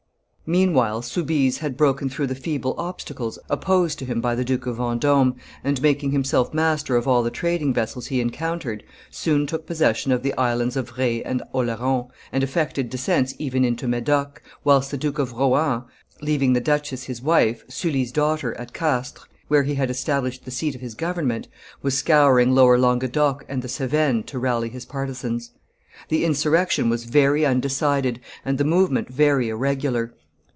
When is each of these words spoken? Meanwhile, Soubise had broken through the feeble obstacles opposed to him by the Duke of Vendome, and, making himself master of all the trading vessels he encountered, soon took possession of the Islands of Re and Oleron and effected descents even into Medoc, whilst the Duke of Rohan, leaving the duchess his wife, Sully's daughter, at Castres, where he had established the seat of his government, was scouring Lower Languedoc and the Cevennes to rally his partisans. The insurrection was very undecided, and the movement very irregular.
Meanwhile, 0.59 1.03
Soubise 1.03 1.59
had 1.59 1.77
broken 1.77 2.09
through 2.09 2.27
the 2.27 2.35
feeble 2.35 2.75
obstacles 2.77 3.39
opposed 3.49 3.97
to 3.99 4.03
him 4.05 4.19
by 4.19 4.35
the 4.35 4.43
Duke 4.43 4.65
of 4.65 4.75
Vendome, 4.75 5.37
and, 5.63 5.81
making 5.81 6.11
himself 6.11 6.53
master 6.53 6.97
of 6.97 7.07
all 7.07 7.23
the 7.23 7.31
trading 7.31 7.73
vessels 7.73 8.07
he 8.07 8.19
encountered, 8.19 8.83
soon 9.09 9.47
took 9.47 9.65
possession 9.65 10.11
of 10.11 10.23
the 10.23 10.33
Islands 10.37 10.75
of 10.75 10.97
Re 10.97 11.23
and 11.23 11.41
Oleron 11.53 12.09
and 12.33 12.43
effected 12.43 12.89
descents 12.89 13.33
even 13.39 13.63
into 13.63 13.87
Medoc, 13.87 14.41
whilst 14.65 14.91
the 14.91 14.97
Duke 14.97 15.19
of 15.19 15.31
Rohan, 15.31 15.83
leaving 16.21 16.51
the 16.51 16.59
duchess 16.59 17.03
his 17.03 17.21
wife, 17.21 17.63
Sully's 17.69 18.11
daughter, 18.11 18.53
at 18.59 18.73
Castres, 18.73 19.23
where 19.47 19.63
he 19.63 19.75
had 19.75 19.89
established 19.89 20.43
the 20.43 20.51
seat 20.51 20.75
of 20.75 20.81
his 20.81 20.95
government, 20.95 21.47
was 21.81 21.97
scouring 21.97 22.51
Lower 22.53 22.77
Languedoc 22.77 23.45
and 23.47 23.61
the 23.61 23.69
Cevennes 23.69 24.25
to 24.25 24.37
rally 24.37 24.67
his 24.67 24.83
partisans. 24.83 25.51
The 26.09 26.25
insurrection 26.25 26.89
was 26.89 27.05
very 27.05 27.45
undecided, 27.45 28.19
and 28.43 28.57
the 28.57 28.65
movement 28.65 29.07
very 29.07 29.47
irregular. 29.47 30.13